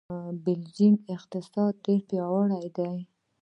د 0.03 0.03
بېجینګ 0.43 0.97
اقتصاد 1.15 1.73
ډېر 1.85 1.99
پیاوړی 2.09 2.67
دی. 2.77 2.95